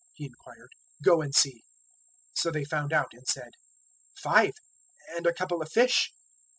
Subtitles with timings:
[0.15, 0.71] He inquired;
[1.03, 1.63] "go and see."
[2.33, 3.51] So they found out, and said,
[4.17, 4.53] "Five;
[5.15, 6.11] and a couple of fish."